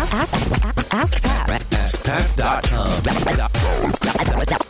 Ask, 0.00 0.14
ask, 0.14 0.94
ask 0.94 1.22
Pat. 1.22 1.60
AskPat.com. 1.60 3.02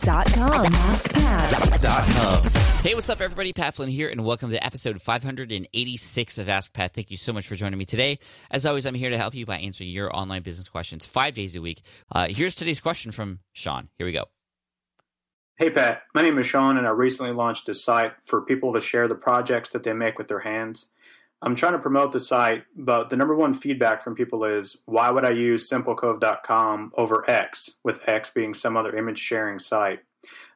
Dot 0.01 0.25
com. 0.33 0.65
AskPat. 0.73 2.51
Hey, 2.81 2.95
what's 2.95 3.09
up, 3.09 3.21
everybody? 3.21 3.53
Pat 3.53 3.75
Flynn 3.75 3.87
here, 3.87 4.09
and 4.09 4.25
welcome 4.25 4.51
to 4.51 4.61
episode 4.61 5.01
586 5.01 6.37
of 6.37 6.49
Ask 6.49 6.73
Pat. 6.73 6.93
Thank 6.93 7.11
you 7.11 7.15
so 7.15 7.31
much 7.31 7.47
for 7.47 7.55
joining 7.55 7.79
me 7.79 7.85
today. 7.85 8.19
As 8.51 8.65
always, 8.65 8.85
I'm 8.85 8.93
here 8.93 9.09
to 9.09 9.17
help 9.17 9.33
you 9.33 9.45
by 9.45 9.59
answering 9.59 9.91
your 9.91 10.13
online 10.13 10.41
business 10.41 10.67
questions 10.67 11.05
five 11.05 11.33
days 11.33 11.55
a 11.55 11.61
week. 11.61 11.81
Uh, 12.11 12.27
here's 12.27 12.53
today's 12.53 12.81
question 12.81 13.13
from 13.13 13.39
Sean. 13.53 13.87
Here 13.97 14.05
we 14.05 14.11
go. 14.11 14.25
Hey 15.55 15.69
Pat, 15.69 16.01
my 16.13 16.23
name 16.23 16.39
is 16.39 16.47
Sean, 16.47 16.77
and 16.77 16.85
I 16.85 16.89
recently 16.89 17.31
launched 17.31 17.69
a 17.69 17.73
site 17.73 18.11
for 18.25 18.41
people 18.41 18.73
to 18.73 18.81
share 18.81 19.07
the 19.07 19.15
projects 19.15 19.69
that 19.69 19.83
they 19.83 19.93
make 19.93 20.17
with 20.17 20.27
their 20.27 20.39
hands. 20.39 20.87
I'm 21.43 21.55
trying 21.55 21.73
to 21.73 21.79
promote 21.79 22.11
the 22.11 22.19
site, 22.19 22.63
but 22.75 23.09
the 23.09 23.15
number 23.15 23.35
one 23.35 23.53
feedback 23.53 24.03
from 24.03 24.13
people 24.13 24.45
is 24.45 24.77
why 24.85 25.09
would 25.09 25.25
I 25.25 25.31
use 25.31 25.67
simplecove.com 25.67 26.91
over 26.95 27.29
X, 27.29 27.71
with 27.83 28.07
X 28.07 28.29
being 28.29 28.53
some 28.53 28.77
other 28.77 28.95
image 28.95 29.17
sharing 29.17 29.57
site? 29.57 29.99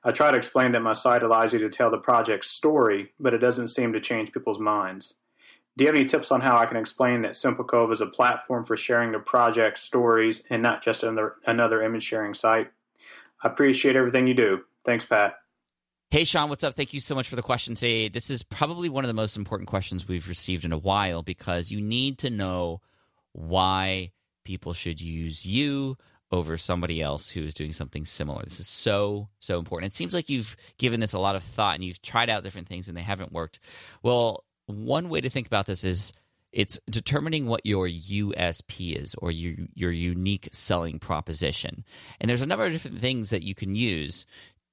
I 0.03 0.11
try 0.11 0.29
to 0.29 0.37
explain 0.37 0.73
that 0.73 0.81
my 0.81 0.93
site 0.93 1.23
allows 1.23 1.53
you 1.53 1.59
to 1.59 1.69
tell 1.69 1.89
the 1.89 1.97
project's 1.97 2.51
story, 2.51 3.13
but 3.19 3.33
it 3.33 3.39
doesn't 3.39 3.69
seem 3.69 3.93
to 3.93 3.99
change 3.99 4.31
people's 4.31 4.59
minds. 4.59 5.15
Do 5.75 5.83
you 5.83 5.87
have 5.87 5.95
any 5.95 6.05
tips 6.05 6.31
on 6.31 6.41
how 6.41 6.57
I 6.57 6.67
can 6.67 6.77
explain 6.77 7.23
that 7.23 7.33
SimpleCove 7.33 7.91
is 7.91 8.01
a 8.01 8.05
platform 8.05 8.63
for 8.63 8.77
sharing 8.77 9.11
the 9.11 9.19
project 9.19 9.79
stories 9.79 10.43
and 10.51 10.61
not 10.61 10.83
just 10.83 11.01
another, 11.01 11.35
another 11.47 11.81
image 11.81 12.03
sharing 12.03 12.35
site? 12.35 12.71
I 13.43 13.47
appreciate 13.47 13.95
everything 13.95 14.27
you 14.27 14.35
do. 14.35 14.61
Thanks, 14.85 15.05
Pat. 15.05 15.33
Hey, 16.11 16.23
Sean, 16.23 16.49
what's 16.49 16.63
up? 16.63 16.75
Thank 16.75 16.93
you 16.93 16.99
so 16.99 17.15
much 17.15 17.27
for 17.27 17.35
the 17.35 17.41
question 17.41 17.75
today. 17.75 18.09
This 18.09 18.29
is 18.29 18.43
probably 18.43 18.89
one 18.89 19.03
of 19.03 19.07
the 19.07 19.13
most 19.13 19.35
important 19.35 19.67
questions 19.67 20.07
we've 20.07 20.29
received 20.29 20.63
in 20.63 20.71
a 20.71 20.77
while 20.77 21.23
because 21.23 21.71
you 21.71 21.81
need 21.81 22.19
to 22.19 22.29
know 22.29 22.79
why 23.33 24.11
people 24.45 24.71
should 24.71 25.01
use 25.01 25.45
you 25.45 25.97
over 26.31 26.57
somebody 26.57 27.01
else 27.01 27.29
who 27.29 27.43
is 27.43 27.53
doing 27.53 27.73
something 27.73 28.05
similar. 28.05 28.43
This 28.43 28.59
is 28.59 28.67
so, 28.67 29.29
so 29.39 29.57
important. 29.57 29.91
It 29.91 29.95
seems 29.95 30.13
like 30.13 30.29
you've 30.29 30.55
given 30.77 30.99
this 30.99 31.13
a 31.13 31.19
lot 31.19 31.35
of 31.35 31.43
thought 31.43 31.75
and 31.75 31.83
you've 31.83 32.01
tried 32.01 32.29
out 32.29 32.43
different 32.43 32.67
things 32.67 32.87
and 32.87 32.95
they 32.95 33.01
haven't 33.01 33.33
worked. 33.33 33.59
Well, 34.03 34.45
one 34.67 35.09
way 35.09 35.21
to 35.21 35.29
think 35.29 35.47
about 35.47 35.65
this 35.65 35.83
is 35.83 36.13
it's 36.51 36.79
determining 36.89 37.47
what 37.47 37.65
your 37.65 37.89
USP 37.89 38.95
is 38.95 39.15
or 39.15 39.31
your, 39.31 39.55
your 39.73 39.91
unique 39.91 40.49
selling 40.53 40.99
proposition. 40.99 41.83
And 42.21 42.29
there's 42.29 42.41
a 42.41 42.47
number 42.47 42.65
of 42.65 42.71
different 42.71 43.01
things 43.01 43.31
that 43.31 43.43
you 43.43 43.53
can 43.53 43.75
use 43.75 44.25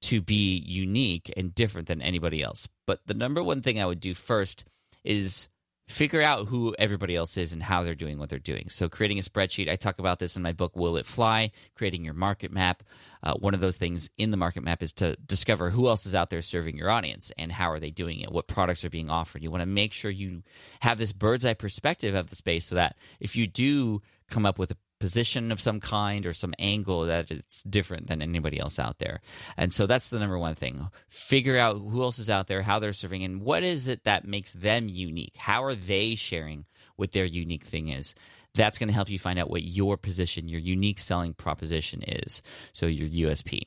to 0.03 0.21
be 0.21 0.57
unique 0.57 1.31
and 1.37 1.55
different 1.55 1.87
than 1.87 2.01
anybody 2.01 2.43
else. 2.43 2.67
But 2.85 2.99
the 3.05 3.13
number 3.13 3.41
one 3.41 3.61
thing 3.61 3.79
I 3.79 3.85
would 3.85 4.01
do 4.01 4.13
first 4.13 4.65
is 5.03 5.47
figure 5.87 6.21
out 6.21 6.47
who 6.47 6.75
everybody 6.79 7.15
else 7.15 7.37
is 7.37 7.53
and 7.53 7.63
how 7.63 7.83
they're 7.83 7.95
doing 7.95 8.17
what 8.17 8.29
they're 8.29 8.39
doing. 8.39 8.67
So, 8.69 8.89
creating 8.89 9.19
a 9.19 9.21
spreadsheet, 9.21 9.69
I 9.69 9.77
talk 9.77 9.99
about 9.99 10.19
this 10.19 10.35
in 10.35 10.41
my 10.41 10.51
book, 10.51 10.75
Will 10.75 10.97
It 10.97 11.05
Fly? 11.05 11.51
Creating 11.75 12.03
your 12.03 12.13
market 12.13 12.51
map. 12.51 12.83
Uh, 13.21 13.35
one 13.35 13.53
of 13.53 13.61
those 13.61 13.77
things 13.77 14.09
in 14.17 14.31
the 14.31 14.37
market 14.37 14.63
map 14.63 14.83
is 14.83 14.91
to 14.93 15.15
discover 15.25 15.69
who 15.69 15.87
else 15.87 16.05
is 16.05 16.15
out 16.15 16.29
there 16.29 16.41
serving 16.41 16.77
your 16.77 16.89
audience 16.89 17.31
and 17.37 17.51
how 17.51 17.71
are 17.71 17.79
they 17.79 17.91
doing 17.91 18.19
it, 18.19 18.31
what 18.31 18.47
products 18.47 18.83
are 18.83 18.89
being 18.89 19.09
offered. 19.09 19.41
You 19.41 19.51
want 19.51 19.61
to 19.61 19.67
make 19.67 19.93
sure 19.93 20.11
you 20.11 20.43
have 20.81 20.97
this 20.97 21.13
bird's 21.13 21.45
eye 21.45 21.53
perspective 21.53 22.13
of 22.13 22.29
the 22.29 22.35
space 22.35 22.65
so 22.65 22.75
that 22.75 22.97
if 23.21 23.37
you 23.37 23.47
do 23.47 24.01
come 24.29 24.45
up 24.45 24.59
with 24.59 24.71
a 24.71 24.77
position 25.03 25.51
of 25.51 25.59
some 25.59 25.81
kind 25.81 26.25
or 26.25 26.31
some 26.31 26.53
angle 26.59 27.01
that 27.01 27.29
it's 27.29 27.61
different 27.63 28.07
than 28.07 28.21
anybody 28.21 28.57
else 28.57 28.79
out 28.79 28.99
there. 28.99 29.19
And 29.57 29.73
so 29.73 29.85
that's 29.85 30.07
the 30.07 30.17
number 30.17 30.39
one 30.39 30.55
thing. 30.55 30.87
Figure 31.09 31.57
out 31.57 31.77
who 31.77 32.01
else 32.01 32.19
is 32.19 32.29
out 32.29 32.47
there, 32.47 32.61
how 32.61 32.79
they're 32.79 32.93
serving, 32.93 33.21
and 33.21 33.41
what 33.41 33.63
is 33.63 33.89
it 33.89 34.05
that 34.05 34.23
makes 34.23 34.53
them 34.53 34.87
unique? 34.87 35.35
How 35.35 35.61
are 35.65 35.75
they 35.75 36.15
sharing 36.15 36.63
what 36.95 37.11
their 37.11 37.25
unique 37.25 37.65
thing 37.65 37.89
is? 37.89 38.15
That's 38.55 38.77
going 38.77 38.87
to 38.87 38.93
help 38.93 39.09
you 39.09 39.19
find 39.19 39.37
out 39.37 39.49
what 39.49 39.63
your 39.63 39.97
position, 39.97 40.47
your 40.47 40.61
unique 40.61 41.01
selling 41.01 41.33
proposition 41.33 42.01
is. 42.03 42.41
So 42.71 42.85
your 42.85 43.29
USP. 43.29 43.63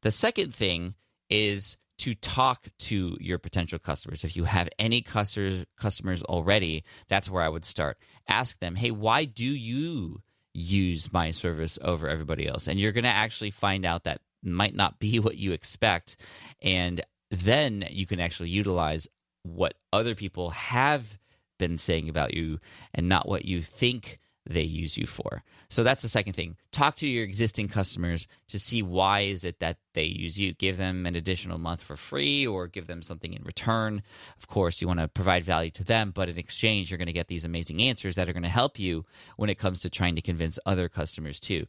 The 0.00 0.10
second 0.10 0.52
thing 0.52 0.94
is 1.30 1.76
to 1.98 2.14
talk 2.16 2.66
to 2.80 3.16
your 3.20 3.38
potential 3.38 3.78
customers. 3.78 4.24
If 4.24 4.34
you 4.34 4.42
have 4.42 4.68
any 4.80 5.00
customers 5.00 5.64
customers 5.78 6.24
already, 6.24 6.82
that's 7.08 7.30
where 7.30 7.44
I 7.44 7.48
would 7.48 7.64
start. 7.64 7.98
Ask 8.26 8.58
them, 8.58 8.74
"Hey, 8.74 8.90
why 8.90 9.26
do 9.26 9.44
you 9.44 10.22
use 10.54 11.12
my 11.12 11.30
service 11.30 11.78
over 11.82 12.08
everybody 12.08 12.46
else. 12.46 12.68
And 12.68 12.78
you're 12.78 12.92
going 12.92 13.04
to 13.04 13.10
actually 13.10 13.50
find 13.50 13.84
out 13.84 14.04
that 14.04 14.20
might 14.42 14.74
not 14.74 14.98
be 14.98 15.18
what 15.20 15.36
you 15.36 15.52
expect. 15.52 16.16
And 16.60 17.00
then 17.30 17.84
you 17.90 18.06
can 18.06 18.20
actually 18.20 18.50
utilize 18.50 19.08
what 19.42 19.74
other 19.92 20.14
people 20.14 20.50
have 20.50 21.18
been 21.58 21.76
saying 21.78 22.08
about 22.08 22.34
you 22.34 22.58
and 22.94 23.08
not 23.08 23.28
what 23.28 23.44
you 23.44 23.62
think 23.62 24.18
they 24.44 24.62
use 24.62 24.96
you 24.96 25.06
for. 25.06 25.42
So 25.68 25.82
that's 25.82 26.02
the 26.02 26.08
second 26.08 26.34
thing. 26.34 26.56
Talk 26.72 26.96
to 26.96 27.06
your 27.06 27.24
existing 27.24 27.68
customers 27.68 28.26
to 28.48 28.58
see 28.58 28.82
why 28.82 29.20
is 29.20 29.44
it 29.44 29.60
that 29.60 29.78
they 29.94 30.04
use 30.04 30.38
you. 30.38 30.52
Give 30.54 30.76
them 30.76 31.06
an 31.06 31.14
additional 31.14 31.58
month 31.58 31.82
for 31.82 31.96
free 31.96 32.46
or 32.46 32.66
give 32.66 32.86
them 32.86 33.02
something 33.02 33.32
in 33.32 33.42
return. 33.44 34.02
Of 34.38 34.48
course, 34.48 34.80
you 34.80 34.88
want 34.88 35.00
to 35.00 35.08
provide 35.08 35.44
value 35.44 35.70
to 35.72 35.84
them, 35.84 36.10
but 36.10 36.28
in 36.28 36.38
exchange 36.38 36.90
you're 36.90 36.98
going 36.98 37.06
to 37.06 37.12
get 37.12 37.28
these 37.28 37.44
amazing 37.44 37.80
answers 37.80 38.16
that 38.16 38.28
are 38.28 38.32
going 38.32 38.42
to 38.42 38.48
help 38.48 38.78
you 38.78 39.04
when 39.36 39.50
it 39.50 39.58
comes 39.58 39.80
to 39.80 39.90
trying 39.90 40.16
to 40.16 40.22
convince 40.22 40.58
other 40.66 40.88
customers 40.88 41.38
too. 41.38 41.66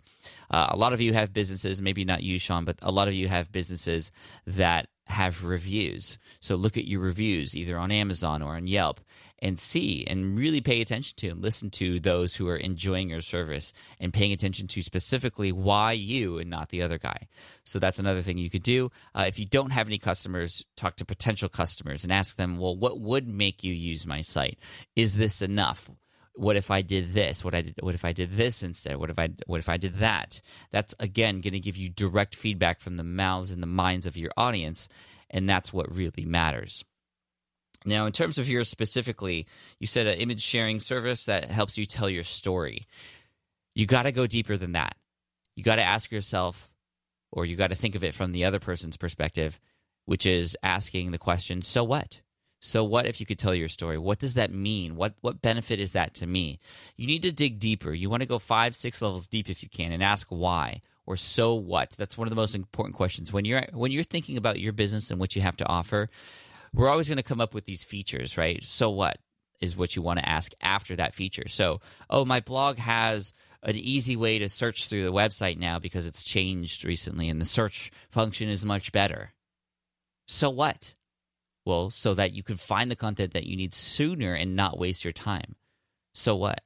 Uh, 0.49 0.67
a 0.69 0.77
lot 0.77 0.93
of 0.93 1.01
you 1.01 1.13
have 1.13 1.33
businesses, 1.33 1.81
maybe 1.81 2.05
not 2.05 2.23
you 2.23 2.39
Sean, 2.39 2.65
but 2.65 2.77
a 2.81 2.91
lot 2.91 3.07
of 3.07 3.13
you 3.13 3.27
have 3.27 3.51
businesses 3.51 4.11
that 4.47 4.87
have 5.05 5.43
reviews. 5.43 6.17
So 6.39 6.55
look 6.55 6.77
at 6.77 6.87
your 6.87 7.01
reviews 7.01 7.55
either 7.55 7.77
on 7.77 7.91
Amazon 7.91 8.41
or 8.41 8.55
on 8.55 8.67
Yelp 8.67 9.01
and 9.39 9.59
see 9.59 10.05
and 10.07 10.37
really 10.39 10.61
pay 10.61 10.79
attention 10.79 11.15
to 11.17 11.27
and 11.27 11.41
listen 11.41 11.69
to 11.69 11.99
those 11.99 12.35
who 12.35 12.47
are 12.47 12.55
enjoying 12.55 13.09
your 13.09 13.21
service 13.21 13.73
and 13.99 14.13
paying 14.13 14.31
attention 14.31 14.67
to 14.67 14.81
specifically 14.81 15.51
why 15.51 15.91
you 15.91 16.37
and 16.37 16.49
not 16.49 16.69
the 16.69 16.81
other 16.81 16.97
guy. 16.97 17.27
So 17.65 17.77
that's 17.79 17.99
another 17.99 18.21
thing 18.21 18.37
you 18.37 18.49
could 18.49 18.63
do. 18.63 18.89
Uh, 19.13 19.25
if 19.27 19.37
you 19.37 19.45
don't 19.45 19.71
have 19.71 19.87
any 19.87 19.97
customers, 19.97 20.63
talk 20.77 20.95
to 20.95 21.05
potential 21.05 21.49
customers 21.49 22.03
and 22.03 22.13
ask 22.13 22.37
them, 22.37 22.57
well, 22.57 22.75
what 22.75 22.99
would 23.01 23.27
make 23.27 23.63
you 23.63 23.73
use 23.73 24.05
my 24.05 24.21
site? 24.21 24.57
Is 24.95 25.15
this 25.17 25.41
enough? 25.41 25.89
What 26.35 26.55
if 26.55 26.71
I 26.71 26.81
did 26.81 27.13
this? 27.13 27.43
What 27.43 27.53
I 27.53 27.61
did, 27.61 27.75
what 27.81 27.95
if 27.95 28.05
I 28.05 28.11
did 28.11 28.33
this 28.33 28.63
instead? 28.63 28.97
What 28.97 29.09
if 29.09 29.19
I 29.19 29.29
what 29.45 29.59
if 29.59 29.69
I 29.69 29.77
did 29.77 29.95
that? 29.95 30.41
That's 30.71 30.95
again 30.99 31.41
going 31.41 31.53
to 31.53 31.59
give 31.59 31.77
you 31.77 31.89
direct 31.89 32.35
feedback 32.35 32.79
from 32.79 32.97
the 32.97 33.03
mouths 33.03 33.51
and 33.51 33.61
the 33.61 33.67
minds 33.67 34.05
of 34.05 34.17
your 34.17 34.31
audience, 34.35 34.87
and 35.29 35.47
that's 35.47 35.71
what 35.71 35.93
really 35.95 36.25
matters. 36.25 36.83
Now, 37.85 38.05
in 38.05 38.13
terms 38.13 38.37
of 38.37 38.49
yours 38.49 38.69
specifically, 38.69 39.45
you 39.79 39.87
said 39.87 40.07
an 40.07 40.17
image 40.17 40.41
sharing 40.41 40.79
service 40.79 41.25
that 41.25 41.51
helps 41.51 41.77
you 41.77 41.85
tell 41.85 42.09
your 42.09 42.23
story. 42.23 42.87
You 43.75 43.85
got 43.85 44.03
to 44.03 44.11
go 44.11 44.25
deeper 44.25 44.57
than 44.57 44.71
that. 44.71 44.95
You 45.55 45.63
got 45.63 45.75
to 45.75 45.83
ask 45.83 46.11
yourself, 46.11 46.71
or 47.31 47.45
you 47.45 47.55
got 47.55 47.71
to 47.71 47.75
think 47.75 47.95
of 47.95 48.03
it 48.03 48.13
from 48.13 48.31
the 48.31 48.45
other 48.45 48.59
person's 48.59 48.97
perspective, 48.97 49.59
which 50.05 50.25
is 50.25 50.55
asking 50.63 51.11
the 51.11 51.17
question, 51.17 51.61
so 51.61 51.83
what? 51.83 52.21
So 52.65 52.85
what 52.85 53.05
if 53.05 53.19
you 53.19 53.25
could 53.25 53.37
tell 53.37 53.53
your 53.53 53.67
story? 53.67 53.97
What 53.97 54.19
does 54.19 54.35
that 54.35 54.53
mean? 54.53 54.95
What 54.95 55.15
what 55.19 55.41
benefit 55.41 55.79
is 55.79 55.91
that 55.91 56.13
to 56.15 56.25
me? 56.25 56.59
You 56.95 57.07
need 57.07 57.23
to 57.23 57.31
dig 57.33 57.59
deeper. 57.59 57.93
You 57.93 58.09
want 58.09 58.21
to 58.21 58.25
go 58.25 58.39
5 58.39 58.73
6 58.73 59.01
levels 59.01 59.27
deep 59.27 59.49
if 59.49 59.63
you 59.63 59.69
can 59.69 59.91
and 59.91 60.01
ask 60.01 60.27
why 60.29 60.79
or 61.05 61.17
so 61.17 61.55
what. 61.55 61.93
That's 61.97 62.17
one 62.17 62.25
of 62.25 62.29
the 62.29 62.37
most 62.37 62.55
important 62.55 62.95
questions 62.95 63.33
when 63.33 63.43
you're 63.43 63.65
when 63.73 63.91
you're 63.91 64.03
thinking 64.03 64.37
about 64.37 64.61
your 64.61 64.71
business 64.71 65.11
and 65.11 65.19
what 65.19 65.35
you 65.35 65.41
have 65.41 65.57
to 65.57 65.67
offer. 65.67 66.09
We're 66.73 66.89
always 66.89 67.09
going 67.09 67.17
to 67.17 67.23
come 67.23 67.41
up 67.41 67.53
with 67.53 67.65
these 67.65 67.83
features, 67.83 68.37
right? 68.37 68.63
So 68.63 68.89
what 68.89 69.17
is 69.59 69.75
what 69.75 69.97
you 69.97 70.01
want 70.01 70.19
to 70.19 70.27
ask 70.27 70.53
after 70.61 70.95
that 70.95 71.13
feature. 71.13 71.49
So, 71.49 71.81
oh, 72.09 72.23
my 72.23 72.39
blog 72.39 72.77
has 72.77 73.33
an 73.61 73.75
easy 73.75 74.15
way 74.15 74.39
to 74.39 74.47
search 74.47 74.87
through 74.87 75.03
the 75.03 75.11
website 75.11 75.57
now 75.57 75.79
because 75.79 76.05
it's 76.05 76.23
changed 76.23 76.85
recently 76.85 77.29
and 77.29 77.41
the 77.41 77.45
search 77.45 77.91
function 78.09 78.47
is 78.47 78.65
much 78.65 78.93
better. 78.93 79.33
So 80.27 80.49
what? 80.49 80.93
Well, 81.65 81.89
so 81.89 82.13
that 82.13 82.33
you 82.33 82.43
can 82.43 82.57
find 82.57 82.91
the 82.91 82.95
content 82.95 83.33
that 83.33 83.45
you 83.45 83.55
need 83.55 83.73
sooner 83.73 84.33
and 84.33 84.55
not 84.55 84.77
waste 84.77 85.03
your 85.03 85.13
time. 85.13 85.55
So 86.13 86.35
what? 86.35 86.61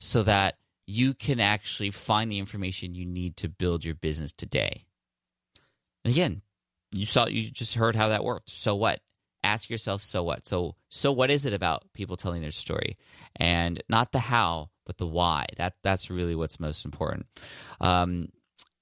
So 0.00 0.22
that 0.22 0.56
you 0.86 1.12
can 1.12 1.40
actually 1.40 1.90
find 1.90 2.30
the 2.30 2.38
information 2.38 2.94
you 2.94 3.04
need 3.04 3.36
to 3.38 3.48
build 3.48 3.84
your 3.84 3.94
business 3.94 4.32
today. 4.32 4.86
And 6.04 6.12
again, 6.12 6.42
you 6.92 7.04
saw 7.04 7.26
you 7.26 7.50
just 7.50 7.74
heard 7.74 7.96
how 7.96 8.08
that 8.08 8.24
worked. 8.24 8.50
So 8.50 8.74
what? 8.74 9.00
Ask 9.44 9.70
yourself 9.70 10.02
so 10.02 10.22
what? 10.22 10.46
So 10.46 10.76
so 10.88 11.12
what 11.12 11.30
is 11.30 11.44
it 11.44 11.52
about 11.52 11.84
people 11.92 12.16
telling 12.16 12.40
their 12.40 12.50
story? 12.50 12.96
And 13.36 13.82
not 13.88 14.12
the 14.12 14.18
how, 14.18 14.70
but 14.86 14.98
the 14.98 15.06
why. 15.06 15.46
That 15.58 15.74
that's 15.82 16.10
really 16.10 16.34
what's 16.34 16.58
most 16.58 16.84
important. 16.84 17.26
Um, 17.80 18.28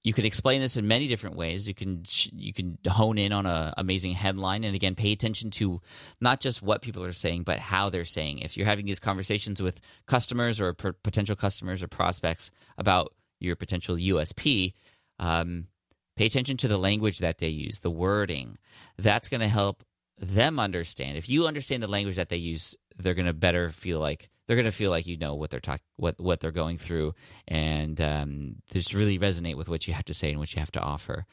you 0.06 0.12
can 0.12 0.25
explain 0.25 0.61
this 0.61 0.76
in 0.76 0.87
many 0.87 1.08
different 1.08 1.35
ways. 1.35 1.67
You 1.67 1.75
can 1.75 2.05
you 2.32 2.53
can 2.53 2.79
hone 2.87 3.19
in 3.19 3.32
on 3.32 3.44
a 3.44 3.75
amazing 3.76 4.12
headline, 4.12 4.62
and 4.62 4.73
again, 4.73 4.94
pay 4.94 5.11
attention 5.11 5.50
to 5.50 5.81
not 6.20 6.38
just 6.38 6.62
what 6.62 6.81
people 6.81 7.03
are 7.03 7.12
saying, 7.12 7.43
but 7.43 7.58
how 7.58 7.91
they're 7.91 8.05
saying. 8.05 8.38
If 8.38 8.56
you're 8.56 8.67
having 8.67 8.87
these 8.87 9.00
conversations 9.00 9.61
with 9.61 9.81
customers 10.06 10.61
or 10.61 10.75
potential 10.75 11.35
customers 11.35 11.82
or 11.82 11.88
prospects 11.88 12.53
about 12.79 13.14
your 13.41 13.56
potential 13.56 13.97
USP, 13.97 14.75
um, 15.19 15.67
pay 16.14 16.26
attention 16.26 16.56
to 16.59 16.69
the 16.69 16.79
language 16.79 17.19
that 17.19 17.38
they 17.38 17.49
use, 17.49 17.81
the 17.81 17.91
wording. 17.91 18.59
That's 18.97 19.26
going 19.26 19.41
to 19.41 19.49
help 19.49 19.82
them 20.17 20.61
understand. 20.61 21.19
If 21.19 21.29
you 21.29 21.49
understand 21.49 21.82
the 21.82 21.88
language 21.88 22.14
that 22.14 22.29
they 22.29 22.37
use, 22.37 22.76
they're 22.97 23.14
going 23.14 23.26
to 23.26 23.32
better 23.32 23.70
feel 23.70 23.99
like 23.99 24.31
they're 24.47 24.57
going 24.57 24.65
to 24.65 24.73
feel 24.73 24.91
like 24.91 25.07
you 25.07 25.17
know 25.17 25.35
what 25.35 25.51
they're 25.51 25.61
talking, 25.61 25.85
what 25.97 26.21
what 26.21 26.41
they're 26.41 26.53
going 26.53 26.79
through, 26.79 27.15
and 27.49 28.01
um, 28.01 28.57
just 28.71 28.95
really 28.95 29.19
resonate 29.19 29.57
with 29.57 29.69
what 29.69 29.87
you 29.87 29.95
have 29.95 30.05
to 30.07 30.15
say 30.15 30.31
and 30.31 30.39
what 30.39 30.55
you 30.55 30.61
have 30.61 30.73
to 30.73 30.81
offer. 30.81 31.27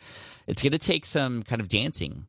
It's 0.47 0.61
going 0.61 0.71
to 0.71 0.79
take 0.79 1.05
some 1.05 1.43
kind 1.43 1.61
of 1.61 1.67
dancing 1.67 2.27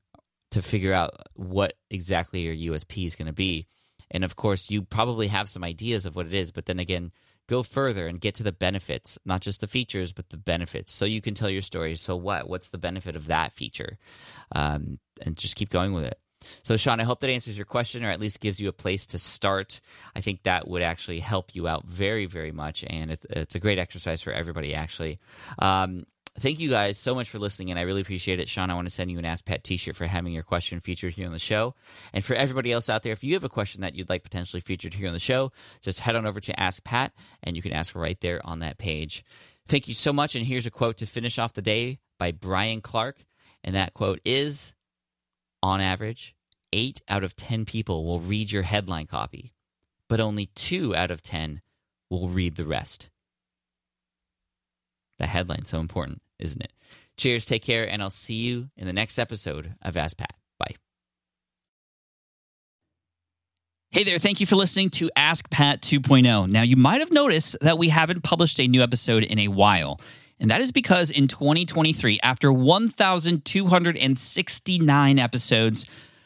to 0.51 0.63
figure 0.63 0.93
out 0.93 1.15
what 1.35 1.75
exactly 1.91 2.41
your 2.41 2.75
USP 2.75 3.07
is 3.07 3.17
going 3.17 3.27
to 3.27 3.33
be, 3.33 3.67
and 4.11 4.25
of 4.25 4.37
course, 4.37 4.71
you 4.71 4.83
probably 4.83 5.29
have 5.29 5.49
some 5.49 5.65
ideas 5.65 6.07
of 6.07 6.17
what 6.17 6.27
it 6.27 6.35
is, 6.35 6.51
but 6.51 6.67
then 6.67 6.79
again. 6.79 7.13
Go 7.47 7.63
further 7.63 8.07
and 8.07 8.23
get 8.23 8.37
to 8.37 8.43
the 8.43 8.53
benefits, 8.53 9.19
not 9.27 9.43
just 9.43 9.61
the 9.61 9.67
features, 9.67 10.15
but 10.15 10.31
the 10.31 10.39
benefits. 10.39 10.91
So 10.91 11.05
you 11.05 11.21
can 11.21 11.35
tell 11.35 11.51
your 11.51 11.61
story. 11.61 11.95
So 11.95 12.17
what? 12.17 12.49
What's 12.49 12.71
the 12.71 12.79
benefit 12.79 13.17
of 13.17 13.27
that 13.27 13.53
feature? 13.53 13.99
Um, 14.57 14.99
and 15.21 15.37
just 15.37 15.55
keep 15.55 15.69
going 15.69 15.93
with 15.93 16.05
it. 16.05 16.19
So, 16.62 16.76
Sean, 16.76 17.00
I 17.00 17.05
hope 17.05 17.20
that 17.20 17.31
answers 17.31 17.56
your 17.56 17.67
question 17.67 18.05
or 18.05 18.11
at 18.11 18.20
least 18.20 18.41
gives 18.41 18.61
you 18.61 18.69
a 18.69 18.73
place 18.73 19.06
to 19.06 19.19
start. 19.19 19.81
I 20.14 20.20
think 20.20 20.43
that 20.43 20.69
would 20.69 20.82
actually 20.82 21.20
help 21.20 21.55
you 21.55 21.69
out 21.69 21.87
very, 21.87 22.26
very 22.26 22.52
much. 22.52 22.85
And 22.87 23.11
it's, 23.11 23.26
it's 23.31 23.55
a 23.55 23.61
great 23.61 23.79
exercise 23.79 24.23
for 24.23 24.32
everybody, 24.32 24.75
actually. 24.75 25.19
Um, 25.58 26.06
thank 26.38 26.58
you 26.58 26.69
guys 26.69 26.99
so 26.99 27.14
much 27.14 27.31
for 27.31 27.38
listening, 27.38 27.70
and 27.70 27.79
I 27.79 27.82
really 27.82 28.00
appreciate 28.00 28.41
it. 28.41 28.49
Sean, 28.49 28.70
I 28.70 28.75
want 28.75 28.88
to 28.88 28.94
send 28.94 29.11
you 29.11 29.19
an 29.19 29.25
Ask 29.25 29.44
Pat 29.44 29.64
t 29.64 29.76
shirt 29.76 29.96
for 29.96 30.06
having 30.06 30.32
your 30.32 30.43
question 30.43 30.81
featured 30.81 31.14
here 31.14 31.26
on 31.26 31.32
the 31.32 31.38
show. 31.38 31.75
And 32.12 32.25
for 32.25 32.35
everybody 32.35 32.73
else 32.73 32.88
out 32.88 33.02
there, 33.02 33.12
if 33.12 33.23
you 33.23 33.35
have 33.35 33.44
a 33.44 33.49
question 33.49 33.82
that 33.82 33.94
you'd 33.94 34.08
like 34.08 34.23
potentially 34.23 34.61
featured 34.61 34.94
here 34.94 35.06
on 35.06 35.14
the 35.14 35.20
show, 35.20 35.52
just 35.81 36.00
head 36.00 36.17
on 36.17 36.26
over 36.26 36.40
to 36.40 36.61
Ask 36.61 36.82
Pat, 36.85 37.12
and 37.43 37.56
you 37.56 37.62
can 37.62 37.73
ask 37.73 37.94
right 37.94 38.20
there 38.20 38.40
on 38.44 38.61
that 38.61 38.79
page. 38.79 39.25
Thank 39.67 39.88
you 39.88 39.94
so 39.94 40.12
much. 40.12 40.35
And 40.35 40.44
here's 40.44 40.67
a 40.67 40.70
quote 40.70 40.99
to 40.99 41.06
finish 41.06 41.38
off 41.38 41.55
the 41.55 41.62
day 41.62 42.00
by 42.19 42.32
Brian 42.32 42.81
Clark. 42.81 43.25
And 43.62 43.75
that 43.75 43.94
quote 43.94 44.20
is 44.25 44.75
on 45.62 45.81
average, 45.81 46.34
eight 46.75 47.00
out 47.09 47.25
of 47.25 47.37
10 47.37 47.65
people 47.65 48.05
will 48.05 48.21
read 48.21 48.50
your 48.50 48.65
headline 48.65 49.06
copy, 49.06 49.55
but 50.09 50.21
only 50.21 50.47
two 50.55 50.94
out 50.94 51.11
of 51.11 51.23
10 51.23 51.62
will 52.11 52.29
read 52.29 52.56
the 52.56 52.67
rest. 52.67 53.09
The 55.19 55.26
headline's 55.26 55.71
so 55.71 55.79
important, 55.79 56.21
isn't 56.41 56.61
it? 56.61 56.73
Cheers, 57.17 57.47
take 57.47 57.62
care, 57.62 57.88
and 57.88 58.03
I'll 58.03 58.11
see 58.11 58.35
you 58.35 58.71
in 58.76 58.87
the 58.87 58.93
next 58.93 59.21
episode 59.21 59.76
of 59.81 59.97
Ask 59.97 60.17
Pat. 60.17 60.35
Bye. 60.59 60.75
Hey 63.93 64.03
there, 64.03 64.19
thank 64.19 64.41
you 64.41 64.47
for 64.47 64.56
listening 64.56 64.91
to 64.91 65.09
Ask 65.15 65.49
Pat 65.50 65.81
2.0. 65.81 66.49
Now, 66.49 66.62
you 66.62 66.76
might 66.76 66.99
have 66.99 67.12
noticed 67.12 67.56
that 67.61 67.79
we 67.79 67.91
haven't 67.91 68.25
published 68.25 68.59
a 68.59 68.67
new 68.67 68.82
episode 68.82 69.23
in 69.23 69.38
a 69.38 69.47
while. 69.47 70.00
And 70.41 70.50
that 70.50 70.61
is 70.61 70.73
because 70.73 71.12
in 71.12 71.29
2023, 71.29 72.19
after 72.25 72.53
1,269 72.53 75.19
episodes, 75.21 75.85